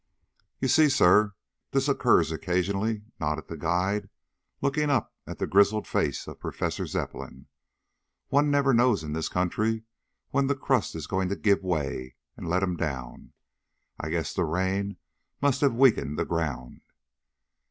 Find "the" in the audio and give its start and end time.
3.49-3.55, 5.37-5.45, 10.47-10.55, 14.33-14.43, 16.17-16.25